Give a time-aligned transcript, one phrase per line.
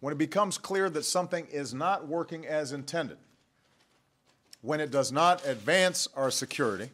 [0.00, 3.18] when it becomes clear that something is not working as intended,
[4.60, 6.90] when it does not advance our security,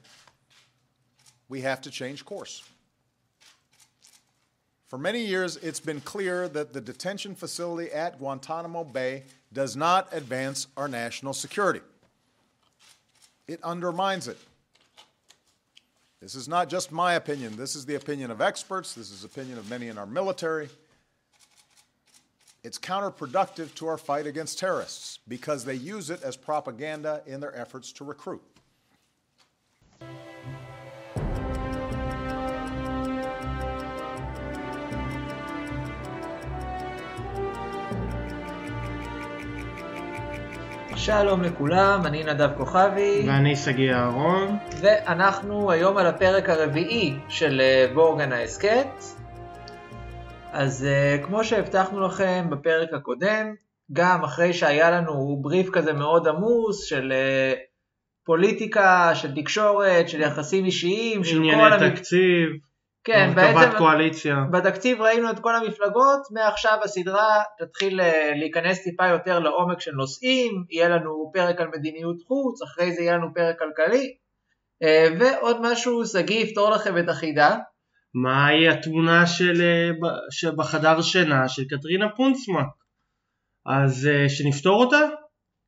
[1.49, 2.63] we have to change course.
[4.87, 10.09] For many years, it's been clear that the detention facility at Guantanamo Bay does not
[10.13, 11.81] advance our national security.
[13.49, 14.39] It undermines it.
[16.21, 17.57] This is not just my opinion.
[17.57, 18.95] This is the opinion of experts.
[18.95, 20.69] This is the opinion of many in our military.
[22.64, 27.56] It's counterproductive to our fight against terrorists because they use it as propaganda in their
[27.56, 28.42] efforts to recruit.
[40.96, 44.58] שלום לכולם, אני נדב כוכבי, ואני שגיא אהרון.
[44.82, 47.62] ואנחנו היום על הפרק הרביעי של
[47.94, 49.13] בורגן ההסכת.
[50.55, 53.55] אז uh, כמו שהבטחנו לכם בפרק הקודם,
[53.93, 57.59] גם אחרי שהיה לנו בריף כזה מאוד עמוס של uh,
[58.25, 61.37] פוליטיקה, של תקשורת, של יחסים אישיים, של כל...
[61.37, 62.49] ענייני תקציב.
[63.05, 64.37] כן, בעצם קואליציה.
[64.51, 70.65] בתקציב ראינו את כל המפלגות, מעכשיו הסדרה תתחיל אה, להיכנס טיפה יותר לעומק של נושאים,
[70.71, 74.15] יהיה לנו פרק על מדיניות חוץ, אחרי זה יהיה לנו פרק כלכלי,
[74.83, 77.57] אה, ועוד משהו, שגיא יפתור לכם את החידה.
[78.15, 79.91] מהי התמונה של, אה,
[80.31, 82.67] שבחדר שינה של קטרינה פונצמק?
[83.67, 85.01] אז שנפתור אותה?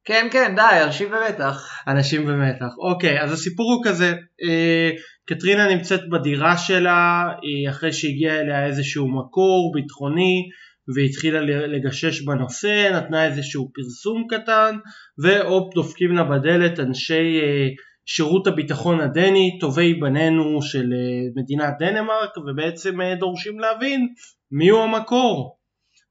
[0.06, 1.82] כן, כן, די, אנשים במתח.
[1.88, 2.72] אנשים במתח.
[2.78, 4.90] אוקיי, אז הסיפור הוא כזה, אה,
[5.28, 10.48] קטרינה נמצאת בדירה שלה, היא אחרי שהגיע אליה איזשהו מקור ביטחוני,
[10.94, 14.76] והתחילה לגשש בנושא, נתנה איזשהו פרסום קטן,
[15.22, 17.68] והופ דופקים לה בדלת אנשי אה,
[18.06, 24.08] שירות הביטחון הדני, טובי בנינו של אה, מדינת דנמרק, ובעצם אה, דורשים להבין
[24.50, 25.56] מיהו המקור.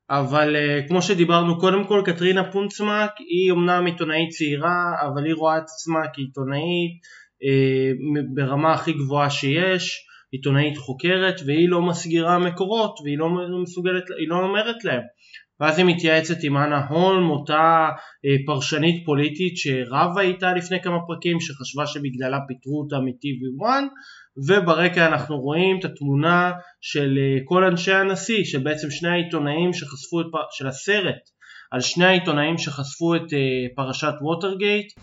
[0.10, 5.58] אבל uh, כמו שדיברנו קודם כל קטרינה פונצמק היא אמנם עיתונאית צעירה אבל היא רואה
[5.58, 7.02] את עצמה כעיתונאית
[8.36, 13.30] ברמה הכי גבוהה שיש עיתונאית חוקרת והיא לא מסגירה מקורות והיא לא
[13.62, 15.02] מסוגלת, לא אומרת להם
[15.60, 21.40] ואז היא מתייעצת עם אנה הולם אותה אה, פרשנית פוליטית שרבה איתה לפני כמה פרקים
[21.40, 23.66] שחשבה שבגללה פיטרו אותה מ-TV1
[24.48, 26.52] וברקע אנחנו רואים את התמונה
[26.82, 31.30] של אה, כל אנשי הנשיא, של בעצם שני העיתונאים שחשפו את, של הסרט,
[31.72, 34.94] על שני העיתונאים שחשפו את אה, פרשת ווטרגייט,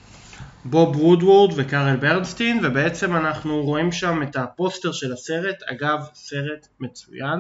[0.65, 7.39] בוב וודוורד וקארל ברנסטין, ובעצם אנחנו רואים שם את הפוסטר של הסרט, אגב סרט מצוין,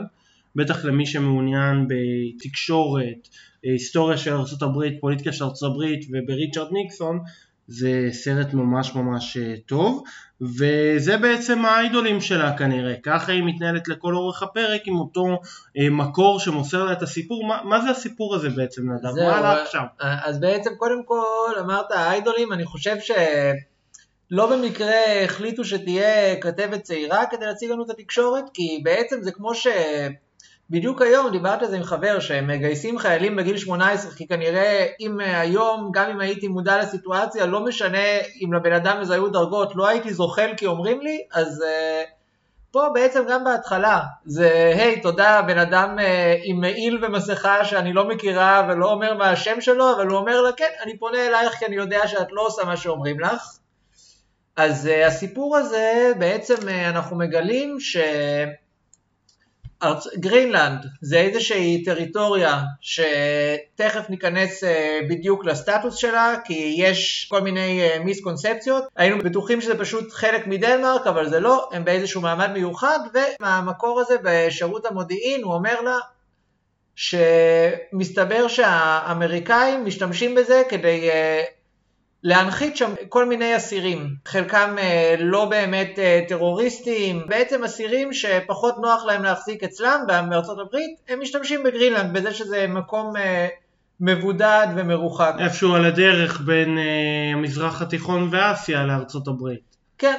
[0.57, 3.29] בטח למי שמעוניין בתקשורת,
[3.63, 7.19] היסטוריה של ארה"ב, פוליטיקה של ארה"ב ובריצ'רד ניקסון,
[7.69, 10.05] זה סרט ממש ממש אה, טוב
[10.41, 15.27] וזה בעצם האיידולים שלה כנראה ככה היא מתנהלת לכל אורך הפרק עם אותו
[15.79, 19.15] אה, מקור שמוסר לה את הסיפור מה, מה זה הסיפור הזה בעצם נדב?
[19.17, 19.83] מה עלה עכשיו?
[20.03, 23.11] אה, אז בעצם קודם כל אמרת האיידולים אני חושב ש...
[24.31, 29.55] לא במקרה החליטו שתהיה כתבת צעירה כדי להציג לנו את התקשורת, כי בעצם זה כמו
[29.55, 29.67] ש...
[30.72, 35.21] בדיוק היום דיברתי על זה עם חבר שהם מגייסים חיילים בגיל 18 כי כנראה אם
[35.21, 39.72] אה, היום גם אם הייתי מודע לסיטואציה לא משנה אם לבן אדם הזה היו דרגות
[39.77, 42.10] לא הייתי זוחל כי אומרים לי אז uh,
[42.71, 46.03] פה בעצם גם בהתחלה זה היי hey, תודה בן אדם uh,
[46.44, 50.53] עם מעיל ומסכה שאני לא מכירה ולא אומר מה השם שלו אבל הוא אומר לה
[50.53, 53.59] כן אני פונה אלייך כי אני יודע שאת לא עושה מה שאומרים לך
[54.56, 57.97] אז uh, הסיפור הזה בעצם uh, אנחנו מגלים ש...
[59.82, 60.06] ארצ...
[60.16, 67.98] גרינלנד זה איזושהי טריטוריה שתכף ניכנס אה, בדיוק לסטטוס שלה כי יש כל מיני אה,
[68.04, 68.84] מיסקונספציות.
[68.97, 72.98] היינו בטוחים שזה פשוט חלק מדנמרק אבל זה לא, הם באיזשהו מעמד מיוחד
[73.41, 75.98] והמקור הזה בשירות המודיעין הוא אומר לה
[76.97, 81.42] שמסתבר שהאמריקאים משתמשים בזה כדי אה,
[82.25, 89.05] להנחית שם כל מיני אסירים, חלקם אה, לא באמת אה, טרוריסטים, בעצם אסירים שפחות נוח
[89.05, 90.00] להם להחזיק אצלם
[90.31, 93.49] בארצות הברית, הם משתמשים בגרינלנד בזה שזה מקום אה,
[94.00, 95.34] מבודד ומרוחק.
[95.39, 96.78] איפשהו על הדרך בין
[97.34, 99.77] המזרח התיכון ואסיה לארצות הברית.
[99.98, 100.19] כן,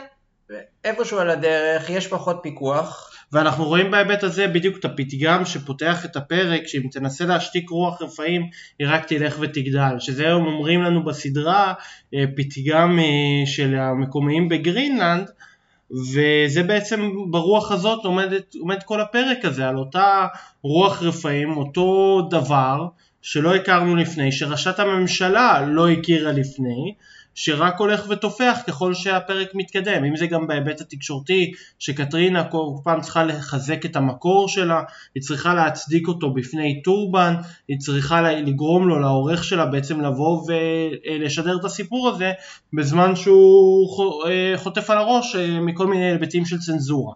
[0.83, 3.12] איפשהו על הדרך, יש פחות פיקוח.
[3.33, 8.47] ואנחנו רואים בהיבט הזה בדיוק את הפתגם שפותח את הפרק שאם תנסה להשתיק רוח רפאים
[8.79, 9.95] היא רק תלך ותגדל.
[9.99, 11.73] שזה היום אומרים לנו בסדרה
[12.13, 15.29] אה, פתגם אה, של המקומיים בגרינלנד
[16.13, 20.27] וזה בעצם ברוח הזאת עומד, עומד כל הפרק הזה על אותה
[20.61, 22.87] רוח רפאים אותו דבר
[23.21, 26.93] שלא הכרנו לפני שראשת הממשלה לא הכירה לפני
[27.35, 33.23] שרק הולך ותופח ככל שהפרק מתקדם, אם זה גם בהיבט התקשורתי, שקטרינה כל פעם צריכה
[33.23, 34.81] לחזק את המקור שלה,
[35.15, 37.33] היא צריכה להצדיק אותו בפני טורבן,
[37.67, 42.31] היא צריכה לגרום לו, לעורך שלה בעצם לבוא ולשדר את הסיפור הזה
[42.73, 47.13] בזמן שהוא אה, חוטף על הראש אה, מכל מיני היבטים של צנזורה.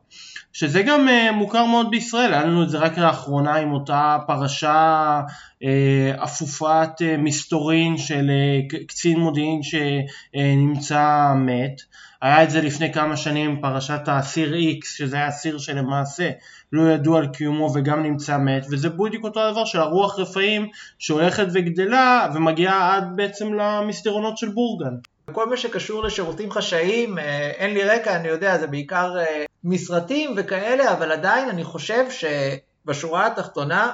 [0.60, 5.22] שזה גם uh, מוכר מאוד בישראל, היה לנו את זה רק לאחרונה עם אותה פרשה
[5.64, 8.32] uh, אפופת uh, מסתורין של
[8.72, 11.82] uh, קצין מודיעין שנמצא מת,
[12.22, 16.30] היה את זה לפני כמה שנים פרשת האסיר X, שזה היה אסיר שלמעשה
[16.74, 20.68] לא ידוע על קיומו וגם נמצא מת, וזה בדיוק אותו הדבר של הרוח רפאים
[21.00, 24.96] שהולכת וגדלה ומגיעה עד בעצם למסדרונות של בורגן.
[25.32, 27.18] כל מה שקשור לשירותים חשאיים,
[27.58, 29.16] אין לי רקע, אני יודע, זה בעיקר
[29.64, 33.94] מסרטים וכאלה, אבל עדיין אני חושב שבשורה התחתונה,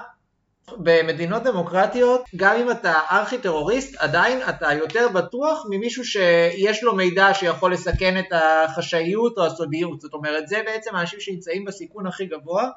[0.77, 7.33] במדינות דמוקרטיות, גם אם אתה ארכי טרוריסט, עדיין אתה יותר בטוח ממישהו שיש לו מידע
[7.33, 10.01] שיכול לסכן את החשאיות או הסודיות.
[10.01, 12.69] זאת אומרת, זה בעצם האנשים שנמצאים בסיכון הכי גבוה.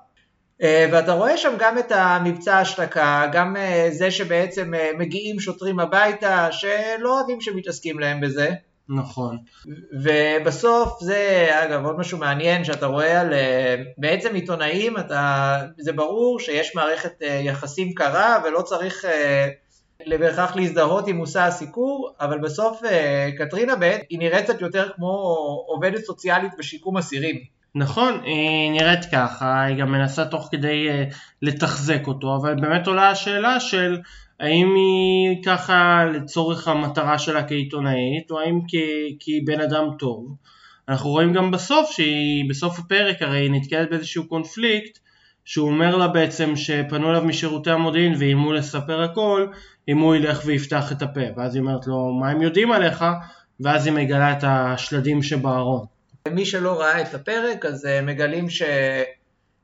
[0.62, 5.80] אה, ואתה רואה שם גם את המבצע השתקה, גם אה, זה שבעצם אה, מגיעים שוטרים
[5.80, 8.50] הביתה, שלא אוהבים שמתעסקים להם בזה.
[8.88, 9.38] נכון.
[9.92, 13.32] ובסוף זה, אגב, עוד משהו מעניין שאתה רואה על
[13.98, 19.48] בעצם עיתונאים, אתה, זה ברור שיש מערכת אה, יחסים קרה ולא צריך אה,
[20.18, 25.08] בהכרח להזדהות עם מושא הסיקור, אבל בסוף אה, קטרינה בעת היא נראית קצת יותר כמו
[25.66, 27.36] עובדת סוציאלית בשיקום אסירים.
[27.74, 30.88] נכון, היא נראית ככה, היא גם מנסה תוך כדי
[31.42, 33.98] לתחזק אותו, אבל באמת עולה השאלה של
[34.40, 38.60] האם היא ככה לצורך המטרה שלה כעיתונאית, או האם
[39.20, 40.36] כבן בן אדם טוב.
[40.88, 44.98] אנחנו רואים גם בסוף שהיא, בסוף הפרק הרי היא נתקלת באיזשהו קונפליקט,
[45.44, 49.46] שהוא אומר לה בעצם שפנו אליו משירותי המודיעין ואיימו לספר הכל,
[49.88, 51.20] אם הוא ילך ויפתח את הפה.
[51.36, 53.04] ואז היא אומרת לו, מה הם יודעים עליך?
[53.60, 55.86] ואז היא מגלה את השלדים שבארון.
[56.28, 58.62] מי שלא ראה את הפרק, אז אה, מגלים ש...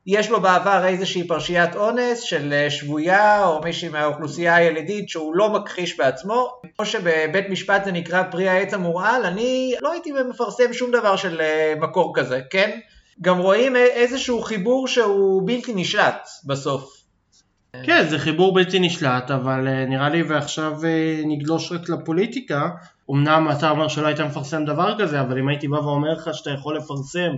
[0.07, 5.53] יש לו בעבר איזושהי פרשיית אונס של אה, שבויה או מישהי מהאוכלוסייה הילידית שהוא לא
[5.53, 6.51] מכחיש בעצמו.
[6.77, 11.41] כמו שבבית משפט זה נקרא פרי העץ המורעל, אני לא הייתי מפרסם שום דבר של
[11.41, 12.79] אה, מקור כזה, כן?
[13.21, 17.03] גם רואים איזשהו חיבור שהוא בלתי נשלט בסוף.
[17.85, 20.73] כן, זה חיבור בלתי נשלט, אבל אה, נראה לי ועכשיו
[21.25, 22.69] נגלוש רק לפוליטיקה.
[23.11, 26.49] אמנם אתה אומר שלא היית מפרסם דבר כזה, אבל אם הייתי בא ואומר לך שאתה
[26.49, 27.31] יכול לפרסם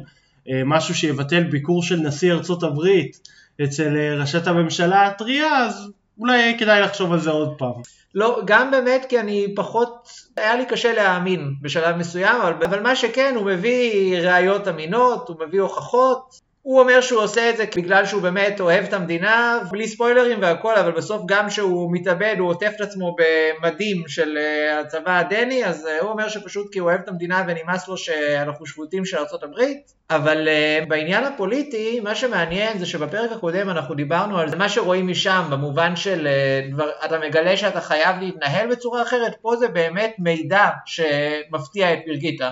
[0.65, 3.19] משהו שיבטל ביקור של נשיא ארצות הברית
[3.63, 7.81] אצל אה, ראשת הממשלה הטריה, אז אולי כדאי לחשוב על זה עוד פעם.
[8.15, 12.95] לא, גם באמת כי אני פחות, היה לי קשה להאמין בשלב מסוים, אבל, אבל מה
[12.95, 18.06] שכן, הוא מביא ראיות אמינות, הוא מביא הוכחות, הוא אומר שהוא עושה את זה בגלל
[18.06, 22.71] שהוא באמת אוהב את המדינה, בלי ספוילרים והכל, אבל בסוף גם כשהוא מתאבד הוא עוטף
[22.75, 27.00] את עצמו במדים של אה, הצבא הדני, אז אה, הוא אומר שפשוט כי הוא אוהב
[27.03, 29.62] את המדינה ונמאס לו שאנחנו שבותים של ארה"ב.
[30.09, 35.07] אבל uh, בעניין הפוליטי, מה שמעניין זה שבפרק הקודם אנחנו דיברנו על זה, מה שרואים
[35.07, 40.15] משם, במובן של uh, דבר, אתה מגלה שאתה חייב להתנהל בצורה אחרת, פה זה באמת
[40.19, 42.51] מידע שמפתיע את בריגיטה.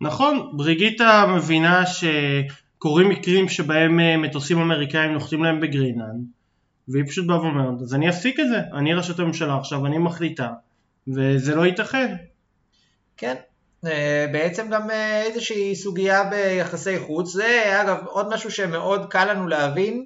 [0.00, 2.04] נכון, בריגיטה מבינה ש...
[2.80, 6.24] קורים מקרים שבהם אה, מטוסים אמריקאים נוחתים להם בגרינלנד
[6.88, 10.48] והיא פשוט באה ואומרת אז אני אפסיק את זה, אני ראשת הממשלה עכשיו, אני מחליטה
[11.08, 12.16] וזה לא ייתכן.
[13.16, 13.34] כן,
[13.86, 19.48] אה, בעצם גם אה, איזושהי סוגיה ביחסי חוץ, זה אגב עוד משהו שמאוד קל לנו
[19.48, 20.04] להבין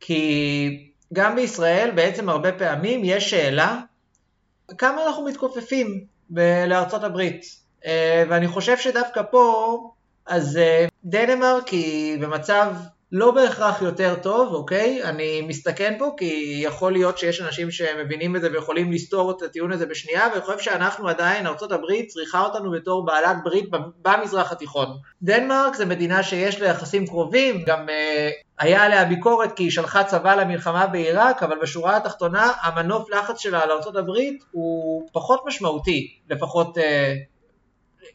[0.00, 3.80] כי גם בישראל בעצם הרבה פעמים יש שאלה
[4.78, 6.04] כמה אנחנו מתכופפים
[6.66, 7.44] לארצות הברית
[8.28, 9.92] ואני חושב שדווקא פה
[10.26, 10.58] אז
[11.04, 12.72] דנמרק היא במצב
[13.12, 15.04] לא בהכרח יותר טוב, אוקיי?
[15.04, 19.72] אני מסתכן פה כי יכול להיות שיש אנשים שמבינים את זה ויכולים לסתור את הטיעון
[19.72, 23.70] הזה בשנייה, ואני חושב שאנחנו עדיין, ארה"ב צריכה אותנו בתור בעלת ברית
[24.02, 24.88] במזרח התיכון.
[25.22, 30.04] דנמרק זה מדינה שיש לה יחסים קרובים, גם אה, היה עליה ביקורת כי היא שלחה
[30.04, 34.10] צבא למלחמה בעיראק, אבל בשורה התחתונה המנוף לחץ שלה על ארה"ב
[34.50, 37.14] הוא פחות משמעותי, לפחות אה,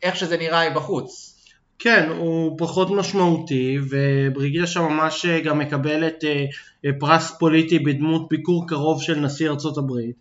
[0.03, 1.36] איך שזה נראה מבחוץ.
[1.79, 6.45] כן, הוא פחות משמעותי, ובריגידה שם ממש אה, גם מקבלת אה,
[6.85, 10.15] אה, פרס פוליטי בדמות ביקור קרוב של נשיא ארצות הברית.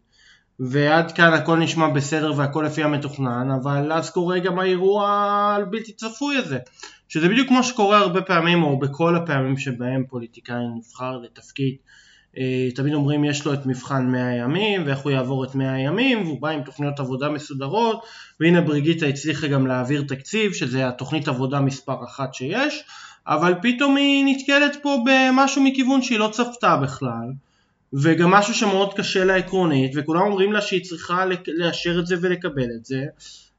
[0.60, 5.10] ועד כאן הכל נשמע בסדר והכל לפי המתוכנן, אבל אז קורה גם האירוע
[5.62, 6.58] הבלתי צפוי הזה.
[7.08, 11.76] שזה בדיוק כמו שקורה הרבה פעמים, או בכל הפעמים שבהם פוליטיקאי נבחר לתפקיד
[12.74, 16.42] תמיד אומרים יש לו את מבחן 100 ימים ואיך הוא יעבור את 100 הימים והוא
[16.42, 18.02] בא עם תוכניות עבודה מסודרות.
[18.40, 22.84] והנה בריגיטה הצליחה גם להעביר תקציב שזה התוכנית עבודה מספר אחת שיש
[23.26, 27.32] אבל פתאום היא נתקלת פה במשהו מכיוון שהיא לא צפתה בכלל.
[27.92, 32.68] וגם משהו שמאוד קשה לה עקרונית וכולם אומרים לה שהיא צריכה לאשר את זה ולקבל
[32.78, 33.04] את זה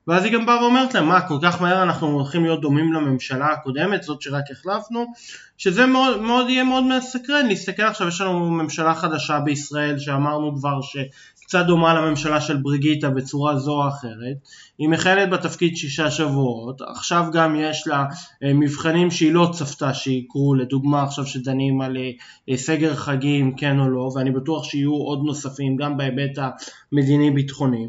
[0.08, 3.48] ואז היא גם באה ואומרת להם, מה, כל כך מהר אנחנו הולכים להיות דומים לממשלה
[3.54, 5.06] הקודמת, זאת שרק החלפנו,
[5.58, 7.48] שזה מאוד, מאוד יהיה מאוד מסקרן.
[7.48, 13.58] להסתכל עכשיו, יש לנו ממשלה חדשה בישראל שאמרנו כבר שקצת דומה לממשלה של בריגיטה בצורה
[13.58, 14.38] זו או אחרת,
[14.78, 18.06] היא מכהנת בתפקיד שישה שבועות, עכשיו גם יש לה
[18.44, 21.98] אה, מבחנים שהיא לא צפתה שיקרו, לדוגמה עכשיו שדנים על
[22.50, 26.40] אה, סגר חגים כן או לא, ואני בטוח שיהיו עוד נוספים גם בהיבט
[26.92, 27.88] המדיני ביטחוני.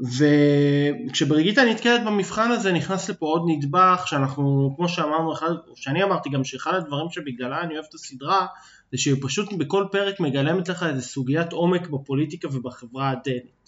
[0.00, 6.44] וכשבריגיטה נתקלת במבחן הזה נכנס לפה עוד נדבך שאנחנו כמו שאמרנו, אחד, שאני אמרתי גם
[6.44, 8.46] שאחד הדברים שבגללה אני אוהב את הסדרה
[8.92, 13.63] זה שהיא פשוט בכל פרק מגלמת לך איזה סוגיית עומק בפוליטיקה ובחברה הדנית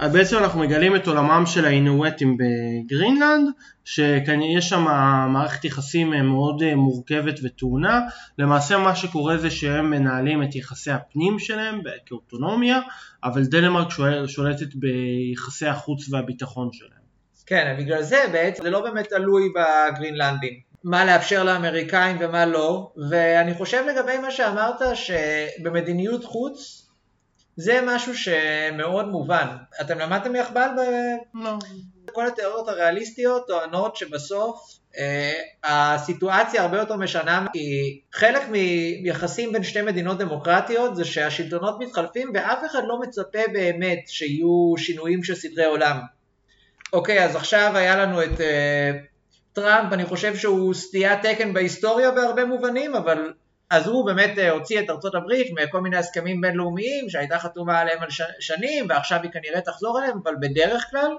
[0.00, 3.48] בעצם אנחנו מגלים את עולמם של האינואטים בגרינלנד,
[3.84, 4.84] שיש שם
[5.28, 8.00] מערכת יחסים מאוד מורכבת וטעונה,
[8.38, 12.80] למעשה מה שקורה זה שהם מנהלים את יחסי הפנים שלהם כאוטונומיה,
[13.24, 13.88] אבל דנמרק
[14.26, 17.06] שולטת ביחסי החוץ והביטחון שלהם.
[17.46, 20.66] כן, בגלל זה בעצם זה לא באמת תלוי בגרינלנדים.
[20.84, 26.85] מה לאפשר לאמריקאים ומה לא, ואני חושב לגבי מה שאמרת שבמדיניות חוץ
[27.56, 29.46] זה משהו שמאוד מובן.
[29.80, 30.80] אתם למדתם יחבל ב...
[31.34, 31.50] לא.
[32.12, 35.32] כל התיאוריות הריאליסטיות טוענות שבסוף אה,
[35.64, 38.42] הסיטואציה הרבה יותר משנה כי חלק
[39.02, 45.22] מיחסים בין שתי מדינות דמוקרטיות זה שהשלטונות מתחלפים ואף אחד לא מצפה באמת שיהיו שינויים
[45.22, 45.96] של סדרי עולם.
[46.92, 48.90] אוקיי, אז עכשיו היה לנו את אה,
[49.52, 53.32] טראמפ, אני חושב שהוא סטיית תקן בהיסטוריה בהרבה מובנים, אבל
[53.70, 58.02] אז הוא באמת אה, הוציא את ארצות הברית מכל מיני הסכמים בינלאומיים שהייתה חתומה עליהם
[58.02, 58.08] על
[58.40, 61.10] שנים ועכשיו היא כנראה תחזור אליהם, אבל בדרך כלל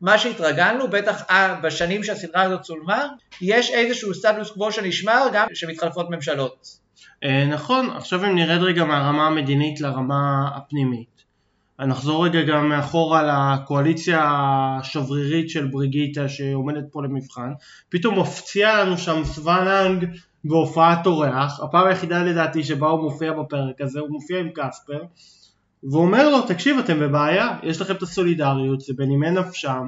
[0.00, 3.06] מה שהתרגלנו, בטח אה, בשנים שהסדרה הזאת צולמה,
[3.40, 6.66] יש איזשהו סטטוס קוו שנשמר גם כשמתחלפות ממשלות.
[7.24, 11.22] אה, נכון, עכשיו אם נרד רגע מהרמה המדינית לרמה הפנימית.
[11.78, 14.20] נחזור רגע גם מאחורה לקואליציה
[14.80, 17.52] השברירית של בריגיטה שעומדת פה למבחן,
[17.88, 20.06] פתאום מפציע לנו שם סוואננג
[20.44, 25.02] בהופעת אורח, הפעם היחידה לדעתי שבה הוא מופיע בפרק הזה, הוא מופיע עם קספר,
[25.92, 29.86] ואומר לו, תקשיב, אתם בבעיה, יש לכם את הסולידריות, זה בנימי נפשם,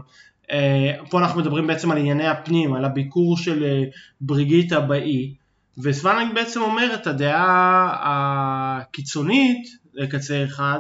[0.51, 3.83] אה, פה אנחנו מדברים בעצם על ענייני הפנים, על הביקור של אה,
[4.21, 5.35] בריגיטה באי,
[5.83, 10.79] וסוונג בעצם אומר את הדעה הקיצונית לקצה אחד,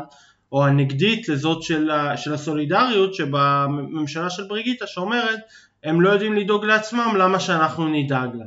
[0.52, 5.40] או הנגדית לזאת של, של הסולידריות שבממשלה של בריגיטה שאומרת
[5.84, 8.46] הם לא יודעים לדאוג לעצמם למה שאנחנו נדאג להם.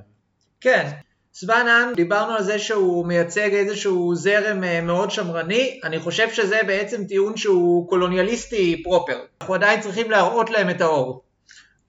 [0.61, 0.91] כן,
[1.39, 7.03] סוואנן, דיברנו על זה שהוא מייצג איזשהו זרם אה, מאוד שמרני, אני חושב שזה בעצם
[7.03, 9.17] טיעון שהוא קולוניאליסטי פרופר.
[9.41, 11.23] אנחנו עדיין צריכים להראות להם את האור.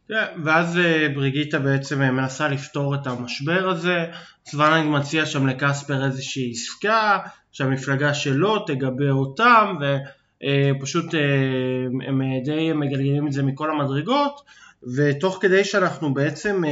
[0.08, 4.06] כן, ואז אה, בריגיטה בעצם אה, מנסה לפתור את המשבר הזה,
[4.48, 7.18] סוואננג מציע שם לקספר איזושהי עסקה,
[7.52, 11.14] שהמפלגה שלו תגבה אותם, ופשוט
[12.08, 14.40] הם די מגלגלים את זה מכל המדרגות,
[14.96, 16.62] ותוך כדי שאנחנו בעצם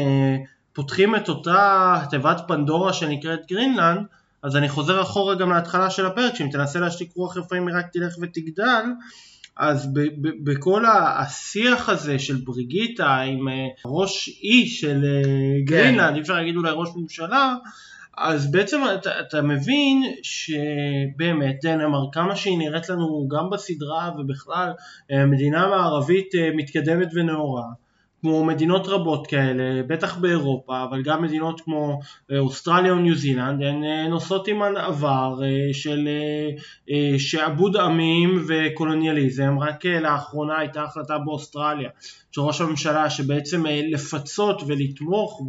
[0.77, 4.07] פותחים את אותה תיבת פנדורה שנקראת גרינלנד,
[4.43, 7.87] אז אני חוזר אחורה גם להתחלה של הפרק, שאם תנסה להשתיק רוח רפאים היא רק
[7.93, 8.85] תלך ותגדל,
[9.57, 9.89] אז
[10.45, 15.65] בכל השיח הזה של בריגיטה עם אה, ראש אי של אה, כן.
[15.65, 17.55] גרינלנד, אי אפשר להגיד אולי ראש ממשלה,
[18.17, 24.73] אז בעצם אתה, אתה מבין שבאמת דנמרק כמה שהיא נראית לנו גם בסדרה ובכלל
[25.11, 27.65] אה, מדינה מערבית מתקדמת ונאורה
[28.21, 32.01] כמו מדינות רבות כאלה, בטח באירופה, אבל גם מדינות כמו
[32.33, 36.09] אה, אוסטרליה או ניו זילנד, הן אה, נושאות עימן עבר אה, של
[37.19, 41.91] שעבוד עמים וקולוניאליזם, רק לאחרונה הייתה החלטה באוסטרליה
[42.33, 45.43] של ראש הממשלה שבעצם לפצות ולתמוך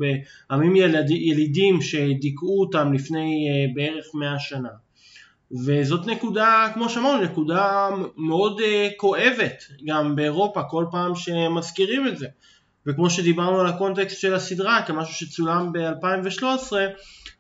[0.49, 4.69] בעמים ילד, ילידים שדיכאו אותם לפני בערך מאה שנה.
[5.65, 8.61] וזאת נקודה, כמו שאמרנו, נקודה מאוד
[8.97, 12.27] כואבת גם באירופה כל פעם שמזכירים את זה.
[12.87, 16.73] וכמו שדיברנו על הקונטקסט של הסדרה כמשהו שצולם ב-2013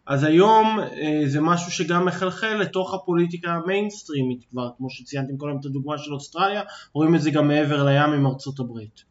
[0.07, 5.65] אז היום אה, זה משהו שגם מחלחל לתוך הפוליטיקה המיינסטרימית כבר כמו שציינתם קודם את
[5.65, 6.61] הדוגמה של אוסטרליה
[6.93, 9.01] רואים את זה גם מעבר לים עם ארצות הברית.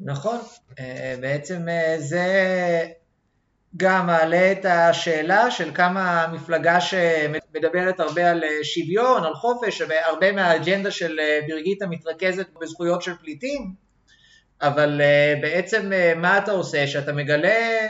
[0.00, 0.38] נכון,
[0.78, 2.26] אה, בעצם אה, זה
[3.76, 10.90] גם מעלה את השאלה של כמה המפלגה שמדברת הרבה על שוויון, על חופש, והרבה מהאג'נדה
[10.90, 13.85] של ברגית מתרכזת בזכויות של פליטים,
[14.62, 16.86] אבל uh, בעצם uh, מה אתה עושה?
[16.86, 17.86] שאתה מגלה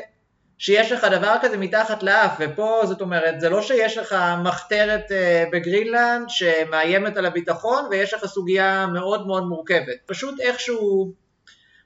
[0.58, 5.14] שיש לך דבר כזה מתחת לאף, ופה זאת אומרת, זה לא שיש לך מחתרת uh,
[5.52, 9.96] בגרינלנד שמאיימת על הביטחון ויש לך סוגיה מאוד מאוד מורכבת.
[10.06, 11.12] פשוט איכשהו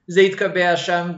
[0.06, 1.12] זה התקבע שם,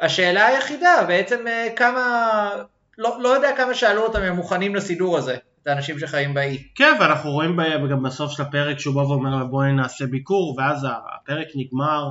[0.00, 2.50] והשאלה היחידה בעצם uh, כמה,
[2.98, 5.36] לא, לא יודע כמה שאלו אותם הם מוכנים לסידור הזה.
[5.62, 6.62] את האנשים שחיים באי.
[6.74, 7.58] כן, ואנחנו רואים
[7.90, 12.10] גם בסוף של הפרק שהוא בא ואומר בואי נעשה ביקור, ואז הפרק נגמר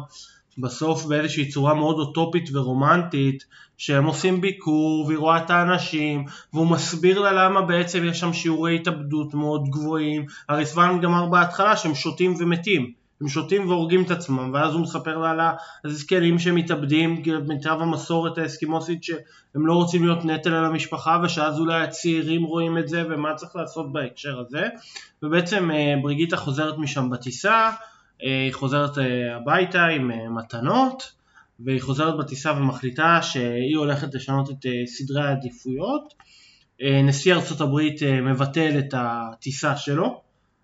[0.57, 3.45] בסוף באיזושהי צורה מאוד אוטופית ורומנטית,
[3.77, 8.75] שהם עושים ביקור והיא רואה את האנשים, והוא מסביר לה למה בעצם יש שם שיעורי
[8.75, 13.00] התאבדות מאוד גבוהים, הרי סבן גמר בהתחלה שהם שותים ומתים.
[13.21, 15.39] הם שותים והורגים את עצמם, ואז הוא מספר לה על
[15.85, 22.43] הזקנים שמתאבדים, במיטב המסורת האסקימוסית שהם לא רוצים להיות נטל על המשפחה, ושאז אולי הצעירים
[22.43, 24.67] רואים את זה, ומה צריך לעשות בהקשר הזה.
[25.23, 27.69] ובעצם אה, בריגיטה חוזרת משם בטיסה,
[28.23, 31.11] אה, היא חוזרת אה, הביתה עם מתנות,
[31.59, 36.13] והיא חוזרת בטיסה ומחליטה שהיא הולכת לשנות את סדרי העדיפויות.
[37.03, 40.21] נשיא ארצות הברית מבטל את הטיסה שלו,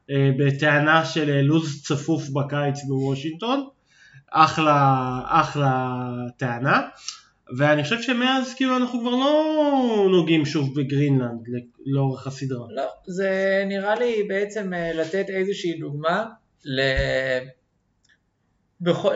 [0.10, 3.68] בטענה של אה, לו"ז צפוף בקיץ בוושינגטון,
[4.32, 5.94] אחלה, אחלה
[6.38, 6.82] טענה,
[7.58, 11.42] ואני חושב שמאז כאילו אנחנו כבר לא נוגעים שוב בגרינלנד
[11.86, 12.68] לאורך הסדרה.
[12.70, 16.26] לא, זה נראה לי בעצם אה, לתת איזושהי דוגמה
[16.66, 16.82] ל...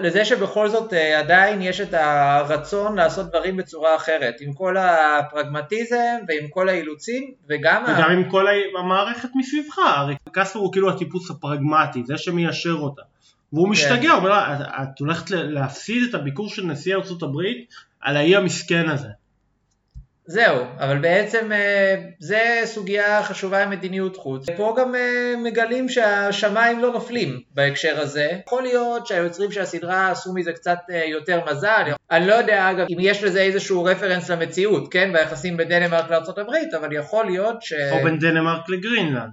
[0.02, 6.18] לזה שבכל זאת אה, עדיין יש את הרצון לעשות דברים בצורה אחרת, עם כל הפרגמטיזם
[6.28, 7.84] ועם כל האילוצים וגם...
[7.84, 8.14] וגם ה...
[8.14, 8.46] עם כל
[8.80, 13.02] המערכת מסביבך, הרי קספר הוא כאילו הטיפוס הפרגמטי, זה שמיישר אותה.
[13.54, 13.72] והוא כן.
[13.72, 18.90] משתגע, הוא אומר לה, את הולכת להפסיד את הביקור של נשיא הברית על האי המסכן
[18.90, 19.10] הזה.
[20.26, 24.46] זהו, אבל בעצם אה, זה סוגיה חשובה עם מדיניות חוץ.
[24.58, 28.32] פה גם אה, מגלים שהשמיים לא נופלים בהקשר הזה.
[28.48, 31.84] יכול להיות שהיוצרים של הסדרה עשו מזה קצת אה, יותר מזל.
[32.12, 35.14] אני לא יודע אגב אם יש לזה איזשהו רפרנס למציאות, כן?
[35.14, 37.74] ביחסים בין דנמרק לארה"ב, אבל יכול להיות ש...
[37.92, 39.32] או בין דנמרק לגרינלנד.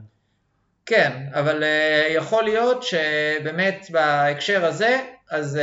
[0.87, 1.63] כן, אבל
[2.15, 4.99] יכול להיות שבאמת בהקשר הזה,
[5.31, 5.61] אז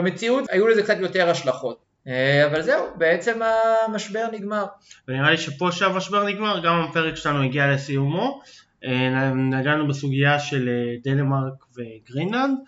[0.00, 1.85] במציאות היו לזה קצת יותר השלכות.
[2.08, 3.40] אה, אבל זהו, בעצם
[3.86, 4.64] המשבר נגמר.
[5.08, 8.40] ונראה לי שפה שהמשבר נגמר, גם הפרק שלנו הגיע לסיומו.
[8.84, 12.58] אה, נגענו בסוגיה של אה, דנמרק וגרינלנד,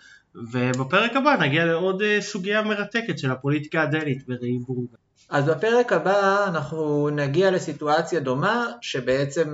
[0.51, 4.87] ובפרק הבא נגיע לעוד סוגיה מרתקת של הפוליטיקה הדנית בריבורג.
[5.29, 9.53] אז בפרק הבא אנחנו נגיע לסיטואציה דומה, שבעצם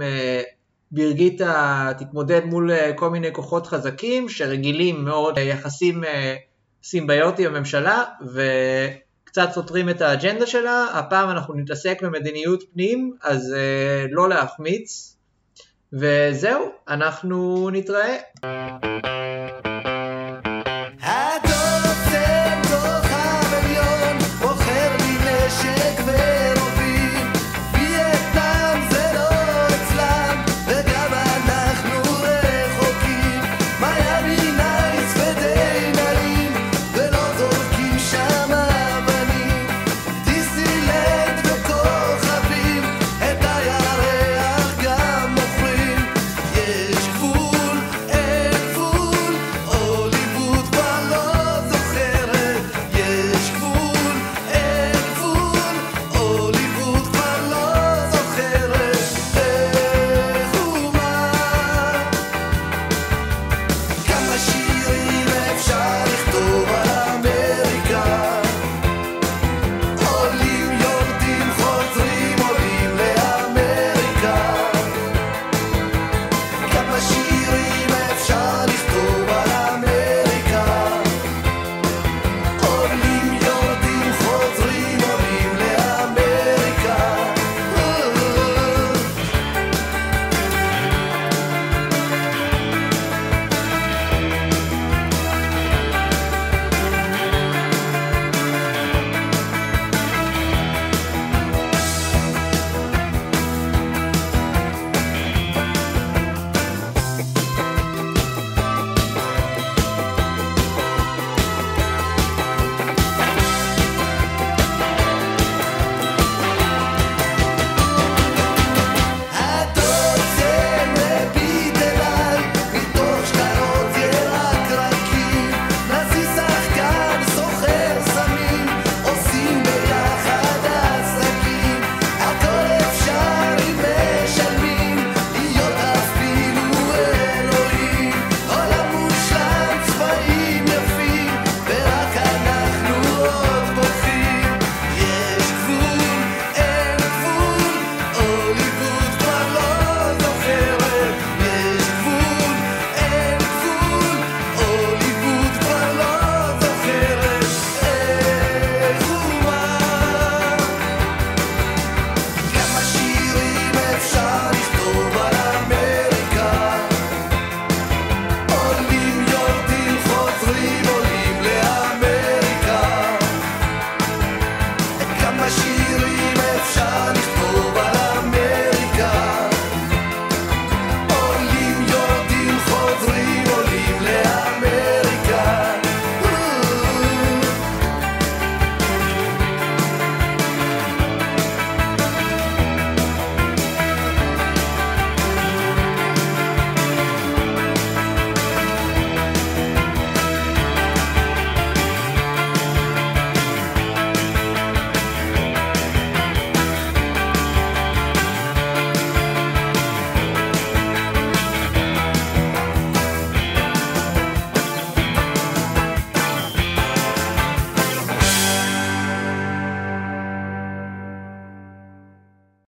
[0.92, 1.42] ברגית
[1.98, 6.04] תתמודד מול כל מיני כוחות חזקים שרגילים מאוד ליחסים
[6.84, 8.42] סימביוטיים בממשלה, ו...
[9.36, 15.18] קצת סותרים את האג'נדה שלה, הפעם אנחנו נתעסק במדיניות פנים, אז uh, לא להחמיץ,
[15.94, 18.18] וזהו, אנחנו נתראה.